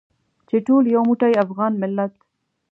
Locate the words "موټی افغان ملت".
1.09-2.13